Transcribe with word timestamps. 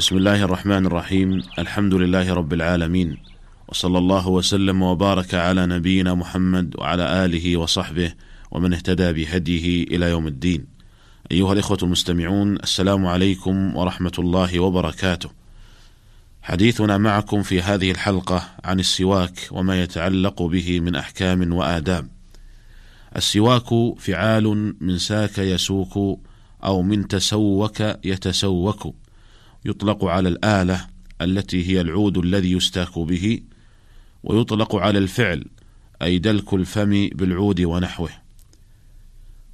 بسم 0.00 0.16
الله 0.16 0.42
الرحمن 0.42 0.86
الرحيم 0.86 1.42
الحمد 1.58 1.94
لله 1.94 2.34
رب 2.34 2.52
العالمين 2.52 3.18
وصلى 3.68 3.98
الله 3.98 4.28
وسلم 4.28 4.82
وبارك 4.82 5.34
على 5.34 5.66
نبينا 5.66 6.14
محمد 6.14 6.74
وعلى 6.78 7.24
اله 7.24 7.56
وصحبه 7.56 8.12
ومن 8.50 8.72
اهتدى 8.72 9.12
بهديه 9.12 9.82
إلى 9.82 10.10
يوم 10.10 10.26
الدين. 10.26 10.66
ايها 11.32 11.52
الاخوه 11.52 11.78
المستمعون 11.82 12.56
السلام 12.56 13.06
عليكم 13.06 13.76
ورحمه 13.76 14.12
الله 14.18 14.60
وبركاته. 14.60 15.30
حديثنا 16.42 16.98
معكم 16.98 17.42
في 17.42 17.62
هذه 17.62 17.90
الحلقة 17.90 18.48
عن 18.64 18.80
السواك 18.80 19.48
وما 19.50 19.82
يتعلق 19.82 20.42
به 20.42 20.80
من 20.80 20.94
احكام 20.96 21.52
واداب. 21.52 22.08
السواك 23.16 23.98
فعال 23.98 24.74
من 24.80 24.98
ساك 24.98 25.38
يسوك 25.38 26.20
أو 26.64 26.82
من 26.82 27.08
تسوك 27.08 27.80
يتسوك 28.04 28.94
يطلق 29.64 30.04
على 30.04 30.28
الآلة 30.28 30.86
التي 31.20 31.68
هي 31.68 31.80
العود 31.80 32.18
الذي 32.18 32.52
يستاك 32.52 32.98
به 32.98 33.40
ويطلق 34.24 34.76
على 34.76 34.98
الفعل 34.98 35.44
أي 36.02 36.18
دلك 36.18 36.54
الفم 36.54 37.08
بالعود 37.08 37.60
ونحوه. 37.60 38.10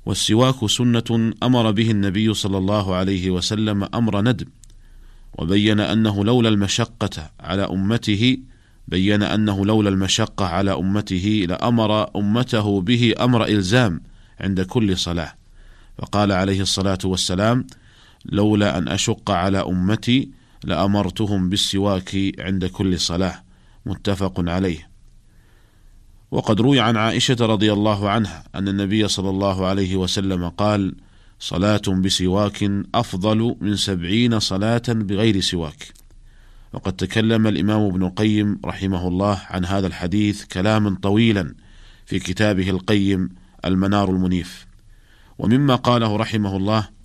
والسواك 0.06 0.66
سنة 0.66 1.32
أمر 1.42 1.70
به 1.70 1.90
النبي 1.90 2.34
صلى 2.34 2.58
الله 2.58 2.94
عليه 2.94 3.30
وسلم 3.30 3.88
أمر 3.94 4.20
ندب 4.20 4.48
وبين 5.38 5.80
أنه 5.80 6.24
لولا 6.24 6.48
المشقة 6.48 7.30
على 7.40 7.62
أمته 7.62 8.38
بين 8.88 9.22
أنه 9.22 9.66
لولا 9.66 9.88
المشقة 9.88 10.46
على 10.46 10.72
أمته 10.72 11.46
لأمر 11.48 12.16
أمته 12.16 12.80
به 12.80 13.14
أمر 13.20 13.44
إلزام 13.44 14.00
عند 14.40 14.60
كل 14.60 14.96
صلاة. 14.98 15.34
فقال 15.98 16.32
عليه 16.32 16.60
الصلاة 16.60 16.98
والسلام 17.04 17.66
لولا 18.32 18.78
أن 18.78 18.88
أشق 18.88 19.30
على 19.30 19.58
أمتي 19.58 20.30
لأمرتهم 20.64 21.48
بالسواك 21.48 22.32
عند 22.38 22.64
كل 22.64 23.00
صلاة. 23.00 23.42
متفق 23.86 24.34
عليه. 24.50 24.88
وقد 26.30 26.60
روي 26.60 26.80
عن 26.80 26.96
عائشة 26.96 27.36
رضي 27.40 27.72
الله 27.72 28.10
عنها 28.10 28.44
أن 28.54 28.68
النبي 28.68 29.08
صلى 29.08 29.30
الله 29.30 29.66
عليه 29.66 29.96
وسلم 29.96 30.48
قال 30.48 30.94
صلاة 31.38 31.82
بسواك 31.88 32.70
أفضل 32.94 33.56
من 33.60 33.76
سبعين 33.76 34.40
صلاة 34.40 34.82
بغير 34.88 35.40
سواك. 35.40 35.92
وقد 36.72 36.92
تكلم 36.92 37.46
الإمام 37.46 37.80
ابن 37.80 38.04
القيم 38.04 38.60
رحمه 38.64 39.08
الله 39.08 39.42
عن 39.50 39.64
هذا 39.64 39.86
الحديث 39.86 40.44
كلاما 40.44 40.96
طويلا 41.02 41.54
في 42.06 42.18
كتابه 42.18 42.70
القيم 42.70 43.28
المنار 43.64 44.10
المنيف. 44.10 44.66
ومما 45.38 45.74
قاله 45.74 46.16
رحمه 46.16 46.56
الله 46.56 46.95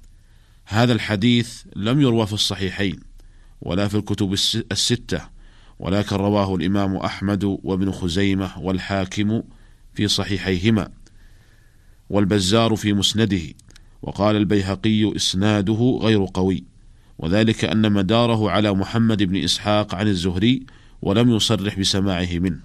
هذا 0.72 0.94
الحديث 0.94 1.64
لم 1.76 2.02
يروى 2.02 2.28
في 2.28 2.34
الصحيحين 2.34 3.00
ولا 3.62 3.88
في 3.88 3.96
الكتب 3.98 4.34
الستة 4.72 5.22
ولكن 5.80 6.16
رواه 6.16 6.56
الإمام 6.56 6.96
أحمد 6.96 7.44
وابن 7.44 7.92
خزيمة 7.92 8.60
والحاكم 8.60 9.44
في 9.94 10.08
صحيحيهما 10.08 10.90
والبزار 12.10 12.76
في 12.76 12.94
مسنده 12.94 13.42
وقال 14.02 14.36
البيهقي 14.36 15.16
إسناده 15.16 16.00
غير 16.02 16.26
قوي 16.34 16.64
وذلك 17.18 17.66
أن 17.66 17.92
مداره 17.92 18.52
على 18.52 18.74
محمد 18.74 19.24
بن 19.24 19.44
إسحاق 19.44 19.96
عن 19.96 20.08
الزهري 20.08 20.66
ولم 21.02 21.32
يصرح 21.32 21.80
بسماعه 21.80 22.40
منه. 22.40 22.60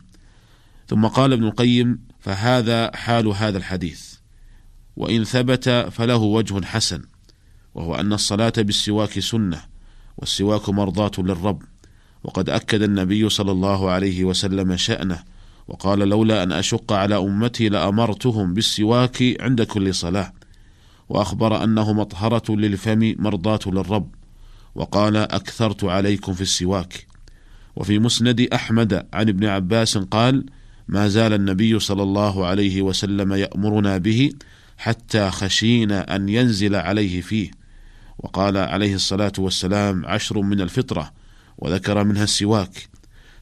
ثم 0.88 1.06
قال 1.06 1.32
ابن 1.32 1.44
القيم 1.44 1.98
فهذا 2.20 2.96
حال 2.96 3.26
هذا 3.26 3.58
الحديث 3.58 4.14
وإن 4.96 5.24
ثبت 5.24 5.68
فله 5.68 6.16
وجه 6.16 6.64
حسن 6.64 7.02
وهو 7.76 7.94
أن 7.94 8.12
الصلاة 8.12 8.52
بالسواك 8.58 9.18
سنة 9.18 9.60
والسواك 10.18 10.68
مرضاة 10.68 11.10
للرب. 11.18 11.62
وقد 12.24 12.50
أكد 12.50 12.82
النبي 12.82 13.28
صلى 13.28 13.52
الله 13.52 13.90
عليه 13.90 14.24
وسلم 14.24 14.76
شأنه 14.76 15.22
وقال 15.68 15.98
لولا 15.98 16.42
أن 16.42 16.52
أشق 16.52 16.92
على 16.92 17.16
أمتي 17.16 17.68
لأمرتهم 17.68 18.54
بالسواك 18.54 19.36
عند 19.40 19.62
كل 19.62 19.94
صلاة. 19.94 20.32
وأخبر 21.08 21.64
أنه 21.64 21.92
مطهرة 21.92 22.56
للفم 22.56 23.14
مرضاة 23.18 23.60
للرب. 23.66 24.08
وقال 24.74 25.16
أكثرت 25.16 25.84
عليكم 25.84 26.32
في 26.32 26.40
السواك. 26.40 27.06
وفي 27.76 27.98
مسند 27.98 28.40
أحمد 28.40 29.06
عن 29.12 29.28
ابن 29.28 29.44
عباس 29.44 29.98
قال 29.98 30.46
ما 30.88 31.08
زال 31.08 31.32
النبي 31.32 31.78
صلى 31.78 32.02
الله 32.02 32.46
عليه 32.46 32.82
وسلم 32.82 33.32
يأمرنا 33.32 33.98
به 33.98 34.30
حتى 34.78 35.30
خشينا 35.30 36.16
أن 36.16 36.28
ينزل 36.28 36.74
عليه 36.74 37.20
فيه 37.20 37.50
وقال 38.26 38.56
عليه 38.56 38.94
الصلاة 38.94 39.32
والسلام 39.38 40.06
عشر 40.06 40.40
من 40.40 40.60
الفطرة 40.60 41.12
وذكر 41.58 42.04
منها 42.04 42.24
السواك 42.24 42.88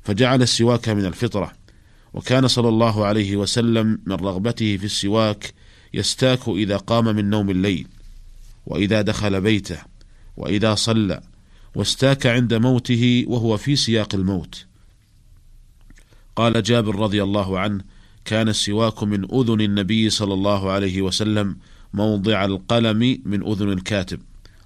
فجعل 0.03 0.43
السواك 0.43 0.89
من 0.89 1.05
الفطرة 1.05 1.53
وكان 2.15 2.49
صلى 2.49 2.69
الله 2.69 3.07
عليه 3.07 3.37
وسلم 3.37 3.99
من 4.07 4.13
رغبته 4.13 4.77
في 4.77 4.85
السواك 4.85 5.55
يستاك 5.95 6.49
إذا 6.49 6.77
قام 6.77 7.05
من 7.05 7.31
نوم 7.31 7.51
الليل 7.51 7.89
وإذا 8.67 9.03
دخل 9.03 9.41
بيته 9.41 9.79
وإذا 10.37 10.75
صلى 10.75 11.21
واستاك 11.75 12.27
عند 12.27 12.55
موته 12.55 13.25
وهو 13.29 13.57
في 13.57 13.77
سياق 13.77 14.15
الموت. 14.15 14.67
قال 16.37 16.63
جابر 16.63 16.97
رضي 16.97 17.23
الله 17.23 17.59
عنه 17.59 17.85
كان 18.25 18.49
السواك 18.49 19.03
من 19.03 19.25
أذن 19.35 19.61
النبي 19.61 20.11
صلى 20.11 20.35
الله 20.35 20.71
عليه 20.71 21.03
وسلم 21.03 21.57
موضع 21.95 22.45
القلم 22.45 23.23
من 23.25 23.47
أذن 23.47 23.73
الكاتب. 23.73 24.21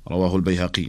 رواه 0.09 0.37
البيهقي. 0.37 0.89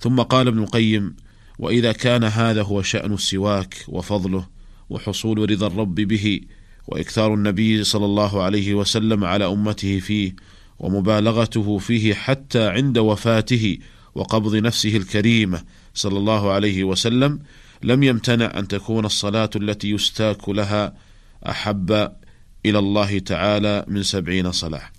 ثم 0.00 0.22
قال 0.22 0.48
ابن 0.48 0.58
القيم 0.58 1.16
وإذا 1.58 1.92
كان 1.92 2.24
هذا 2.24 2.62
هو 2.62 2.82
شأن 2.82 3.12
السواك 3.12 3.84
وفضله 3.88 4.46
وحصول 4.90 5.50
رضا 5.50 5.66
الرب 5.66 5.94
به 5.94 6.40
وإكثار 6.88 7.34
النبي 7.34 7.84
صلى 7.84 8.04
الله 8.04 8.42
عليه 8.42 8.74
وسلم 8.74 9.24
على 9.24 9.46
أمته 9.46 10.00
فيه 10.00 10.34
ومبالغته 10.78 11.78
فيه 11.78 12.14
حتى 12.14 12.68
عند 12.68 12.98
وفاته 12.98 13.78
وقبض 14.14 14.56
نفسه 14.56 14.96
الكريمه 14.96 15.62
صلى 15.94 16.18
الله 16.18 16.52
عليه 16.52 16.84
وسلم 16.84 17.38
لم 17.82 18.02
يمتنع 18.02 18.52
أن 18.58 18.68
تكون 18.68 19.04
الصلاة 19.04 19.50
التي 19.56 19.90
يستاك 19.90 20.48
لها 20.48 20.94
أحب 21.48 21.90
إلى 22.66 22.78
الله 22.78 23.18
تعالى 23.18 23.84
من 23.88 24.02
سبعين 24.02 24.52
صلاة. 24.52 24.90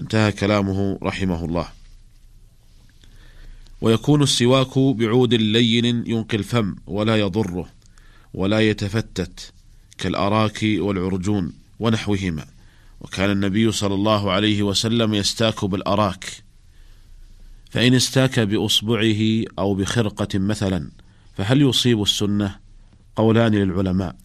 انتهى 0.00 0.32
كلامه 0.32 0.98
رحمه 1.02 1.44
الله. 1.44 1.79
ويكون 3.80 4.22
السواك 4.22 4.78
بعود 4.78 5.34
لين 5.34 5.84
ينقي 5.84 6.36
الفم 6.36 6.76
ولا 6.86 7.16
يضره 7.16 7.68
ولا 8.34 8.60
يتفتت 8.60 9.52
كالأراك 9.98 10.58
والعرجون 10.62 11.52
ونحوهما. 11.80 12.46
وكان 13.00 13.30
النبي 13.30 13.72
صلى 13.72 13.94
الله 13.94 14.32
عليه 14.32 14.62
وسلم 14.62 15.14
يستاك 15.14 15.64
بالأراك. 15.64 16.42
فإن 17.70 17.94
استاك 17.94 18.40
بأصبعه 18.40 19.44
أو 19.58 19.74
بخرقة 19.74 20.38
مثلا 20.38 20.90
فهل 21.36 21.62
يصيب 21.62 22.02
السنة؟ 22.02 22.56
قولان 23.16 23.54
للعلماء. 23.54 24.16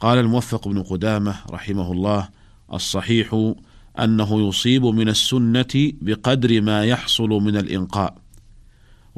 قال 0.00 0.18
الموفق 0.18 0.68
بن 0.68 0.82
قدامة 0.82 1.36
رحمه 1.50 1.92
الله 1.92 2.28
الصحيح 2.72 3.52
أنه 3.98 4.48
يصيب 4.48 4.84
من 4.86 5.08
السنة 5.08 5.92
بقدر 6.02 6.60
ما 6.60 6.84
يحصل 6.84 7.28
من 7.28 7.56
الإنقاء. 7.56 8.27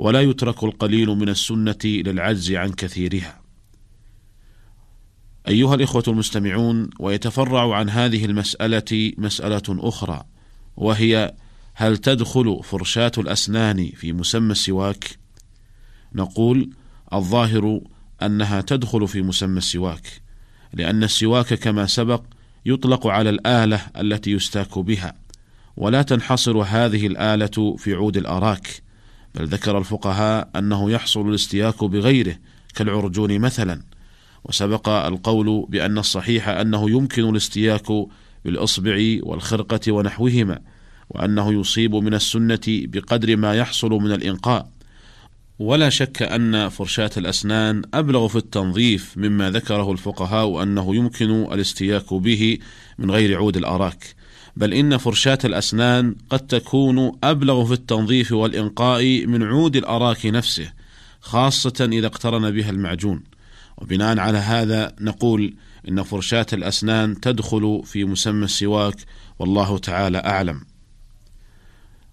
ولا 0.01 0.21
يترك 0.21 0.65
القليل 0.65 1.09
من 1.09 1.29
السنة 1.29 1.79
للعجز 1.85 2.53
عن 2.53 2.73
كثيرها. 2.73 3.41
أيها 5.49 5.75
الإخوة 5.75 6.03
المستمعون، 6.09 6.91
ويتفرع 7.01 7.75
عن 7.75 7.91
هذه 7.91 8.25
المسألة 8.25 9.13
مسألة 9.19 9.63
أخرى، 9.69 10.25
وهي 10.77 11.35
هل 11.75 11.97
تدخل 11.97 12.61
فرشاة 12.65 13.13
الأسنان 13.19 13.91
في 13.97 14.13
مسمى 14.13 14.53
السواك؟ 14.53 15.19
نقول: 16.15 16.71
الظاهر 17.13 17.81
أنها 18.23 18.61
تدخل 18.61 19.09
في 19.09 19.23
مسمى 19.23 19.59
السواك، 19.59 20.23
لأن 20.73 21.05
السواك 21.05 21.55
كما 21.55 21.87
سبق 21.87 22.23
يطلق 22.67 23.07
على 23.07 23.31
الآلة 23.31 23.87
التي 23.97 24.31
يستاك 24.31 24.79
بها، 24.79 25.15
ولا 25.77 26.03
تنحصر 26.03 26.59
هذه 26.59 27.07
الآلة 27.07 27.77
في 27.79 27.95
عود 27.95 28.17
الأراك، 28.17 28.90
بل 29.35 29.47
ذكر 29.47 29.79
الفقهاء 29.79 30.51
أنه 30.57 30.91
يحصل 30.91 31.29
الاستياك 31.29 31.85
بغيره 31.85 32.37
كالعرجون 32.75 33.39
مثلا. 33.39 33.83
وسبق 34.45 34.89
القول 34.89 35.67
بأن 35.69 35.99
الصحيح 35.99 36.49
أنه 36.49 36.91
يمكن 36.91 37.29
الاستياك 37.29 37.87
بالإصبع 38.45 39.19
والخرقة 39.23 39.93
ونحوهما 39.93 40.59
وأنه 41.11 41.61
يصيب 41.61 41.95
من 41.95 42.15
السنة 42.15 42.61
بقدر 42.67 43.37
ما 43.37 43.55
يحصل 43.55 43.91
من 43.91 44.13
الإنقاء. 44.13 44.71
ولا 45.59 45.89
شك 45.89 46.23
أن 46.23 46.69
فرشاة 46.69 47.11
الأسنان 47.17 47.83
أبلغ 47.95 48.29
في 48.29 48.37
التنظيف 48.37 49.17
مما 49.17 49.51
ذكره 49.51 49.93
الفقهاء 49.93 50.63
أنه 50.63 50.97
يمكن 50.97 51.31
الاستياك 51.31 52.15
به 52.15 52.59
من 52.99 53.11
غير 53.11 53.37
عود 53.37 53.57
الأراك. 53.57 54.15
بل 54.61 54.75
إن 54.75 54.97
فرشاة 54.97 55.39
الأسنان 55.45 56.17
قد 56.31 56.47
تكون 56.47 57.13
أبلغ 57.25 57.65
في 57.65 57.73
التنظيف 57.73 58.33
والإنقاء 58.33 59.27
من 59.27 59.43
عود 59.43 59.77
الأراك 59.77 60.27
نفسه 60.27 60.73
خاصة 61.21 61.89
إذا 61.93 62.07
اقترن 62.07 62.51
بها 62.51 62.71
المعجون. 62.71 63.23
وبناء 63.79 64.19
على 64.19 64.39
هذا 64.39 64.97
نقول 65.01 65.55
إن 65.89 66.03
فرشاة 66.03 66.47
الأسنان 66.53 67.21
تدخل 67.21 67.83
في 67.85 68.05
مسمى 68.05 68.45
السواك 68.45 68.97
والله 69.39 69.79
تعالى 69.79 70.19
أعلم. 70.19 70.61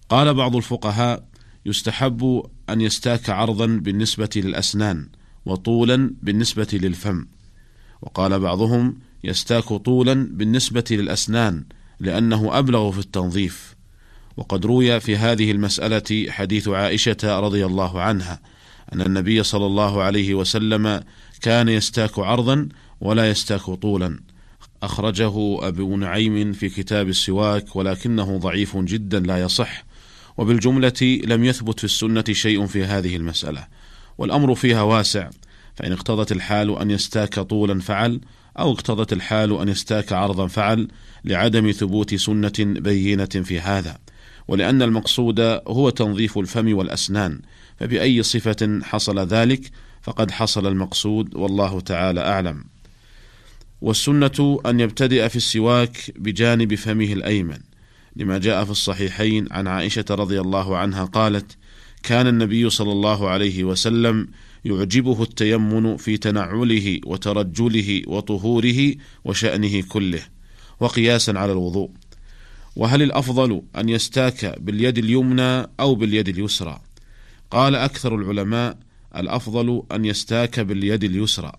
قال 0.08 0.34
بعض 0.34 0.56
الفقهاء 0.56 1.24
يستحب 1.66 2.42
أن 2.70 2.80
يستاك 2.80 3.30
عرضا 3.30 3.66
بالنسبة 3.66 4.30
للأسنان 4.36 5.08
وطولا 5.46 6.14
بالنسبة 6.22 6.68
للفم. 6.72 7.26
وقال 8.02 8.40
بعضهم 8.40 8.98
يستاك 9.24 9.64
طولا 9.64 10.28
بالنسبة 10.32 10.84
للأسنان 10.90 11.64
لأنه 12.00 12.58
أبلغ 12.58 12.90
في 12.90 12.98
التنظيف. 12.98 13.74
وقد 14.36 14.66
روي 14.66 15.00
في 15.00 15.16
هذه 15.16 15.50
المسألة 15.50 16.30
حديث 16.30 16.68
عائشة 16.68 17.16
رضي 17.24 17.66
الله 17.66 18.00
عنها 18.00 18.40
أن 18.92 19.00
النبي 19.00 19.42
صلى 19.42 19.66
الله 19.66 20.02
عليه 20.02 20.34
وسلم 20.34 21.00
كان 21.40 21.68
يستاك 21.68 22.18
عرضا 22.18 22.68
ولا 23.00 23.30
يستاك 23.30 23.60
طولا. 23.60 24.20
أخرجه 24.82 25.68
أبو 25.68 25.96
نعيم 25.96 26.52
في 26.52 26.68
كتاب 26.68 27.08
السواك 27.08 27.76
ولكنه 27.76 28.38
ضعيف 28.38 28.76
جدا 28.76 29.20
لا 29.20 29.40
يصح 29.40 29.84
وبالجملة 30.36 31.20
لم 31.24 31.44
يثبت 31.44 31.78
في 31.78 31.84
السنة 31.84 32.24
شيء 32.32 32.66
في 32.66 32.84
هذه 32.84 33.16
المسألة. 33.16 33.66
والأمر 34.18 34.54
فيها 34.54 34.82
واسع 34.82 35.30
فإن 35.78 35.92
اقتضت 35.92 36.32
الحال 36.32 36.78
أن 36.78 36.90
يستاك 36.90 37.34
طولا 37.34 37.80
فعل 37.80 38.20
أو 38.58 38.72
اقتضت 38.72 39.12
الحال 39.12 39.60
أن 39.60 39.68
يستاك 39.68 40.12
عرضا 40.12 40.46
فعل 40.46 40.88
لعدم 41.24 41.70
ثبوت 41.70 42.14
سنة 42.14 42.52
بينة 42.58 43.24
في 43.24 43.60
هذا. 43.60 43.98
ولأن 44.48 44.82
المقصود 44.82 45.40
هو 45.68 45.90
تنظيف 45.90 46.38
الفم 46.38 46.76
والأسنان 46.76 47.40
فبأي 47.76 48.22
صفة 48.22 48.80
حصل 48.82 49.18
ذلك 49.18 49.70
فقد 50.02 50.30
حصل 50.30 50.66
المقصود 50.66 51.36
والله 51.36 51.80
تعالى 51.80 52.20
أعلم. 52.20 52.64
والسنة 53.80 54.60
أن 54.66 54.80
يبتدئ 54.80 55.28
في 55.28 55.36
السواك 55.36 56.12
بجانب 56.16 56.74
فمه 56.74 57.12
الأيمن 57.12 57.58
لما 58.16 58.38
جاء 58.38 58.64
في 58.64 58.70
الصحيحين 58.70 59.46
عن 59.50 59.66
عائشة 59.66 60.04
رضي 60.10 60.40
الله 60.40 60.76
عنها 60.76 61.04
قالت: 61.04 61.56
كان 62.02 62.26
النبي 62.26 62.70
صلى 62.70 62.92
الله 62.92 63.28
عليه 63.28 63.64
وسلم 63.64 64.28
يعجبه 64.64 65.22
التيمن 65.22 65.96
في 65.96 66.16
تنعله 66.16 67.00
وترجله 67.06 68.02
وطهوره 68.06 68.94
وشأنه 69.24 69.82
كله، 69.88 70.22
وقياسا 70.80 71.30
على 71.30 71.52
الوضوء. 71.52 71.90
وهل 72.76 73.02
الأفضل 73.02 73.62
أن 73.76 73.88
يستاك 73.88 74.58
باليد 74.60 74.98
اليمنى 74.98 75.66
أو 75.80 75.94
باليد 75.94 76.28
اليسرى؟ 76.28 76.80
قال 77.50 77.74
أكثر 77.74 78.14
العلماء: 78.14 78.78
الأفضل 79.16 79.82
أن 79.92 80.04
يستاك 80.04 80.60
باليد 80.60 81.04
اليسرى، 81.04 81.52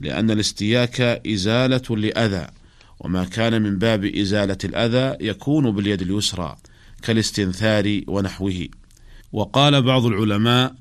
لأن 0.00 0.30
الاستياك 0.30 1.00
إزالة 1.26 1.96
لأذى، 1.96 2.46
وما 3.00 3.24
كان 3.24 3.62
من 3.62 3.78
باب 3.78 4.04
إزالة 4.04 4.58
الأذى 4.64 5.16
يكون 5.28 5.70
باليد 5.70 6.02
اليسرى 6.02 6.56
كالاستنثار 7.02 8.00
ونحوه 8.06 8.68
وقال 9.32 9.82
بعض 9.82 10.06
العلماء 10.06 10.74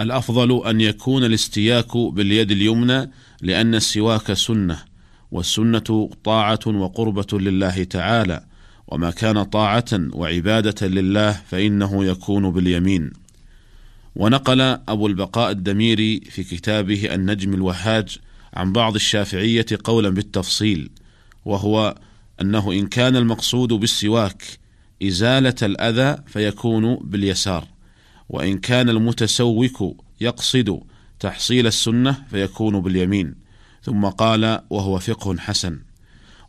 الأفضل 0.00 0.66
أن 0.66 0.80
يكون 0.80 1.24
الاستياك 1.24 1.96
باليد 1.96 2.50
اليمنى 2.50 3.10
لأن 3.40 3.74
السواك 3.74 4.32
سنة 4.32 4.78
والسنة 5.30 6.10
طاعة 6.24 6.60
وقربة 6.66 7.38
لله 7.38 7.84
تعالى 7.84 8.44
وما 8.88 9.10
كان 9.10 9.42
طاعة 9.42 9.84
وعبادة 9.92 10.86
لله 10.86 11.32
فإنه 11.32 12.04
يكون 12.04 12.50
باليمين. 12.50 13.12
ونقل 14.16 14.60
أبو 14.60 15.06
البقاء 15.06 15.50
الدميري 15.50 16.20
في 16.20 16.44
كتابه 16.44 17.14
النجم 17.14 17.54
الوهاج 17.54 18.18
عن 18.54 18.72
بعض 18.72 18.94
الشافعية 18.94 19.66
قولا 19.84 20.08
بالتفصيل 20.08 20.90
وهو 21.44 21.94
أنه 22.40 22.72
إن 22.72 22.86
كان 22.86 23.16
المقصود 23.16 23.72
بالسواك 23.72 24.44
إزالة 25.02 25.54
الأذى 25.62 26.22
فيكون 26.26 26.96
باليسار. 26.96 27.73
وإن 28.28 28.58
كان 28.58 28.88
المتسوك 28.88 29.96
يقصد 30.20 30.80
تحصيل 31.20 31.66
السنة 31.66 32.24
فيكون 32.30 32.80
باليمين. 32.80 33.34
ثم 33.82 34.06
قال 34.06 34.60
وهو 34.70 34.98
فقه 34.98 35.36
حسن. 35.36 35.80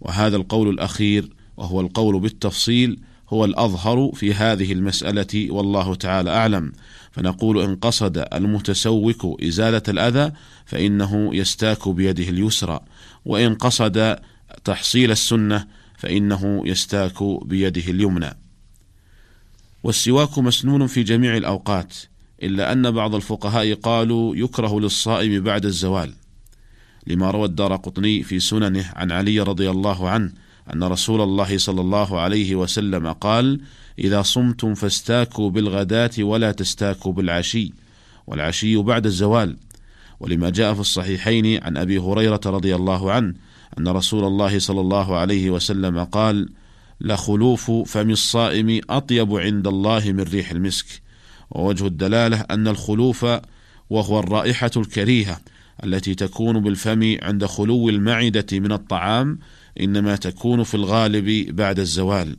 وهذا 0.01 0.35
القول 0.35 0.69
الأخير 0.69 1.29
وهو 1.57 1.81
القول 1.81 2.19
بالتفصيل 2.19 2.99
هو 3.29 3.45
الأظهر 3.45 4.11
في 4.13 4.33
هذه 4.33 4.73
المسألة 4.73 5.51
والله 5.51 5.95
تعالى 5.95 6.29
أعلم. 6.29 6.71
فنقول 7.11 7.61
إن 7.61 7.75
قصد 7.75 8.25
المتسوك 8.33 9.43
إزالة 9.43 9.83
الأذى 9.87 10.31
فإنه 10.65 11.35
يستاك 11.35 11.89
بيده 11.89 12.29
اليسرى. 12.29 12.79
وإن 13.25 13.55
قصد 13.55 14.19
تحصيل 14.63 15.11
السنة 15.11 15.67
فإنه 15.97 16.63
يستاك 16.65 17.23
بيده 17.45 17.91
اليمنى. 17.91 18.44
والسواك 19.85 20.39
مسنون 20.39 20.87
في 20.87 21.03
جميع 21.03 21.37
الأوقات 21.37 21.93
إلا 22.43 22.71
أن 22.71 22.91
بعض 22.91 23.15
الفقهاء 23.15 23.73
قالوا 23.73 24.35
يكره 24.35 24.79
للصائم 24.79 25.43
بعد 25.43 25.65
الزوال. 25.65 26.13
لما 27.07 27.31
روى 27.31 27.45
الدار 27.45 27.75
قطني 27.75 28.23
في 28.23 28.39
سننه 28.39 28.91
عن 28.95 29.11
علي 29.11 29.39
رضي 29.39 29.69
الله 29.69 30.09
عنه 30.09 30.31
أن 30.73 30.83
رسول 30.83 31.21
الله 31.21 31.57
صلى 31.57 31.81
الله 31.81 32.19
عليه 32.19 32.55
وسلم 32.55 33.11
قال 33.11 33.61
إذا 33.99 34.21
صمتم 34.21 34.73
فاستاكوا 34.73 35.49
بالغداة 35.49 36.11
ولا 36.19 36.51
تستاكوا 36.51 37.13
بالعشي 37.13 37.73
والعشي 38.27 38.77
بعد 38.77 39.05
الزوال 39.05 39.57
ولما 40.19 40.49
جاء 40.49 40.73
في 40.73 40.79
الصحيحين 40.79 41.63
عن 41.63 41.77
أبي 41.77 41.97
هريرة 41.97 42.41
رضي 42.45 42.75
الله 42.75 43.11
عنه 43.11 43.33
أن 43.77 43.87
رسول 43.87 44.23
الله 44.23 44.59
صلى 44.59 44.81
الله 44.81 45.17
عليه 45.17 45.49
وسلم 45.49 46.03
قال: 46.03 46.49
لخلوف 47.01 47.71
فم 47.71 48.09
الصائم 48.09 48.81
أطيب 48.89 49.35
عند 49.35 49.67
الله 49.67 50.11
من 50.11 50.23
ريح 50.23 50.51
المسك، 50.51 50.85
ووجه 51.51 51.87
الدلالة 51.87 52.39
أن 52.39 52.67
الخلوف 52.67 53.25
وهو 53.89 54.19
الرائحة 54.19 54.71
الكريهة 54.77 55.39
التي 55.83 56.15
تكون 56.15 56.59
بالفم 56.59 57.17
عند 57.21 57.45
خلو 57.45 57.89
المعدة 57.89 58.45
من 58.51 58.71
الطعام 58.71 59.39
إنما 59.79 60.15
تكون 60.15 60.63
في 60.63 60.75
الغالب 60.75 61.55
بعد 61.55 61.79
الزوال، 61.79 62.37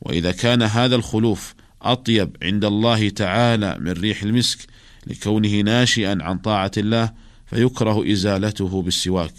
وإذا 0.00 0.32
كان 0.32 0.62
هذا 0.62 0.96
الخلوف 0.96 1.54
أطيب 1.82 2.36
عند 2.42 2.64
الله 2.64 3.08
تعالى 3.08 3.76
من 3.80 3.92
ريح 3.92 4.22
المسك 4.22 4.58
لكونه 5.06 5.60
ناشئا 5.60 6.18
عن 6.20 6.38
طاعة 6.38 6.70
الله 6.76 7.12
فيكره 7.46 8.12
إزالته 8.12 8.82
بالسواك. 8.82 9.34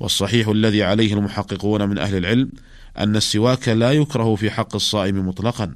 والصحيح 0.00 0.48
الذي 0.48 0.82
عليه 0.82 1.14
المحققون 1.14 1.88
من 1.88 1.98
أهل 1.98 2.16
العلم 2.16 2.50
أن 3.00 3.16
السواك 3.16 3.68
لا 3.68 3.92
يكره 3.92 4.34
في 4.34 4.50
حق 4.50 4.74
الصائم 4.74 5.28
مطلقا 5.28 5.74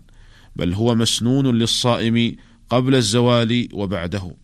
بل 0.57 0.75
هو 0.75 0.95
مسنون 0.95 1.59
للصائم 1.59 2.37
قبل 2.71 2.95
الزوال 2.95 3.69
وبعده. 3.73 4.37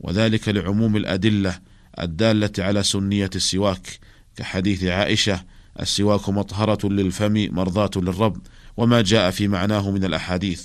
وذلك 0.00 0.48
لعموم 0.48 0.96
الأدلة 0.96 1.58
الدالة 2.00 2.50
على 2.58 2.82
سنية 2.82 3.30
السواك 3.36 3.98
كحديث 4.36 4.84
عائشة 4.84 5.44
السواك 5.80 6.28
مطهرة 6.28 6.88
للفم 6.88 7.48
مرضاة 7.54 7.90
للرب 7.96 8.36
وما 8.76 9.02
جاء 9.02 9.30
في 9.30 9.48
معناه 9.48 9.90
من 9.90 10.04
الأحاديث. 10.04 10.62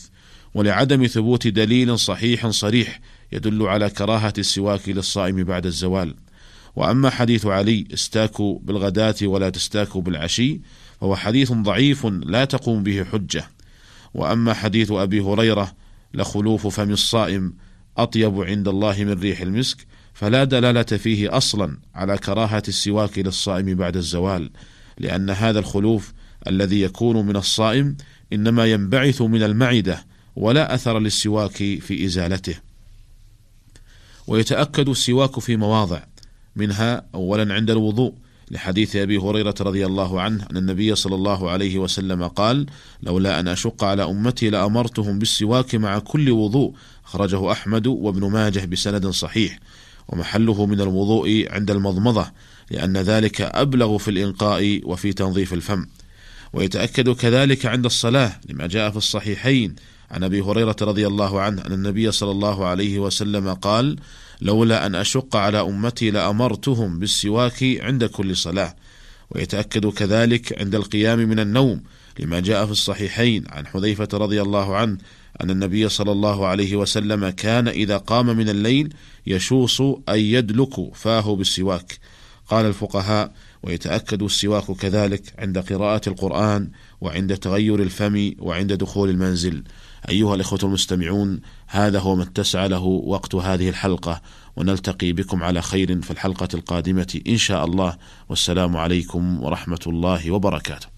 ولعدم 0.53 1.07
ثبوت 1.07 1.47
دليل 1.47 1.99
صحيح 1.99 2.47
صريح 2.47 2.99
يدل 3.31 3.63
على 3.63 3.89
كراهة 3.89 4.33
السواك 4.37 4.89
للصائم 4.89 5.43
بعد 5.43 5.65
الزوال. 5.65 6.15
وأما 6.75 7.09
حديث 7.09 7.45
علي 7.45 7.87
استاكوا 7.93 8.59
بالغداة 8.59 9.15
ولا 9.23 9.49
تستاكوا 9.49 10.01
بالعشي 10.01 10.61
فهو 11.01 11.15
حديث 11.15 11.51
ضعيف 11.51 12.05
لا 12.05 12.45
تقوم 12.45 12.83
به 12.83 13.03
حجة. 13.03 13.49
وأما 14.13 14.53
حديث 14.53 14.91
أبي 14.91 15.19
هريرة 15.19 15.73
لخلوف 16.13 16.67
فم 16.67 16.91
الصائم 16.91 17.53
أطيب 17.97 18.41
عند 18.41 18.67
الله 18.67 19.03
من 19.03 19.19
ريح 19.19 19.41
المسك 19.41 19.77
فلا 20.13 20.43
دلالة 20.43 20.83
فيه 20.83 21.37
أصلا 21.37 21.77
على 21.95 22.17
كراهة 22.17 22.63
السواك 22.67 23.19
للصائم 23.19 23.75
بعد 23.75 23.97
الزوال 23.97 24.49
لأن 24.97 25.29
هذا 25.29 25.59
الخلوف 25.59 26.13
الذي 26.47 26.81
يكون 26.81 27.25
من 27.25 27.35
الصائم 27.35 27.97
إنما 28.33 28.65
ينبعث 28.65 29.21
من 29.21 29.43
المعدة 29.43 30.05
ولا 30.35 30.73
أثر 30.73 30.99
للسواك 30.99 31.57
في 31.57 32.05
إزالته. 32.05 32.55
ويتأكد 34.27 34.89
السواك 34.89 35.39
في 35.39 35.57
مواضع 35.57 36.03
منها 36.55 37.05
أولا 37.15 37.53
عند 37.53 37.69
الوضوء 37.69 38.13
لحديث 38.51 38.95
أبي 38.95 39.17
هريرة 39.17 39.55
رضي 39.61 39.85
الله 39.85 40.21
عنه 40.21 40.47
أن 40.51 40.57
النبي 40.57 40.95
صلى 40.95 41.15
الله 41.15 41.49
عليه 41.49 41.77
وسلم 41.77 42.27
قال 42.27 42.65
لولا 43.03 43.39
أن 43.39 43.47
أشق 43.47 43.83
على 43.83 44.03
أمتي 44.03 44.49
لأمرتهم 44.49 45.19
بالسواك 45.19 45.75
مع 45.75 45.99
كل 45.99 46.31
وضوء 46.31 46.73
أخرجه 47.05 47.51
أحمد 47.51 47.87
وابن 47.87 48.31
ماجه 48.31 48.65
بسند 48.65 49.07
صحيح. 49.07 49.59
ومحله 50.07 50.65
من 50.65 50.81
الوضوء 50.81 51.47
عند 51.49 51.71
المضمضة 51.71 52.31
لأن 52.71 52.97
ذلك 52.97 53.41
أبلغ 53.41 53.97
في 53.97 54.11
الإنقاء 54.11 54.81
وفي 54.83 55.13
تنظيف 55.13 55.53
الفم. 55.53 55.85
ويتأكد 56.53 57.09
كذلك 57.09 57.65
عند 57.65 57.85
الصلاة 57.85 58.39
لما 58.49 58.67
جاء 58.67 58.91
في 58.91 58.97
الصحيحين 58.97 59.75
عن 60.11 60.23
أبي 60.23 60.41
هريرة 60.41 60.75
رضي 60.81 61.07
الله 61.07 61.41
عنه 61.41 61.61
أن 61.61 61.73
النبي 61.73 62.11
صلى 62.11 62.31
الله 62.31 62.65
عليه 62.65 62.99
وسلم 62.99 63.53
قال: 63.53 63.95
لولا 64.41 64.85
أن 64.85 64.95
أشق 64.95 65.35
على 65.35 65.61
أمتي 65.61 66.11
لأمرتهم 66.11 66.99
بالسواك 66.99 67.63
عند 67.63 68.05
كل 68.05 68.37
صلاة. 68.37 68.75
ويتأكد 69.31 69.85
كذلك 69.85 70.61
عند 70.61 70.75
القيام 70.75 71.19
من 71.19 71.39
النوم 71.39 71.81
لما 72.19 72.39
جاء 72.39 72.65
في 72.65 72.71
الصحيحين 72.71 73.43
عن 73.49 73.67
حذيفة 73.67 74.07
رضي 74.13 74.41
الله 74.41 74.75
عنه 74.75 74.97
أن 75.43 75.49
النبي 75.49 75.89
صلى 75.89 76.11
الله 76.11 76.47
عليه 76.47 76.75
وسلم 76.75 77.29
كان 77.29 77.67
إذا 77.67 77.97
قام 77.97 78.25
من 78.25 78.49
الليل 78.49 78.93
يشوص 79.27 79.81
أي 80.09 80.31
يدلك 80.31 80.95
فاه 80.95 81.35
بالسواك. 81.35 81.99
قال 82.47 82.65
الفقهاء 82.65 83.31
ويتأكد 83.63 84.23
السواك 84.23 84.71
كذلك 84.71 85.33
عند 85.39 85.57
قراءة 85.57 86.09
القرآن 86.09 86.69
وعند 87.01 87.37
تغير 87.37 87.81
الفم 87.81 88.31
وعند 88.39 88.73
دخول 88.73 89.09
المنزل. 89.09 89.63
أيها 90.09 90.35
الإخوة 90.35 90.59
المستمعون 90.63 91.39
هذا 91.67 91.99
هو 91.99 92.15
ما 92.15 92.23
اتسع 92.23 92.65
له 92.65 92.83
وقت 92.83 93.35
هذه 93.35 93.69
الحلقة 93.69 94.21
ونلتقي 94.55 95.11
بكم 95.11 95.43
على 95.43 95.61
خير 95.61 96.01
في 96.01 96.11
الحلقة 96.11 96.47
القادمة 96.53 97.21
إن 97.27 97.37
شاء 97.37 97.65
الله. 97.65 97.97
والسلام 98.29 98.77
عليكم 98.77 99.43
ورحمة 99.43 99.79
الله 99.87 100.31
وبركاته. 100.31 100.96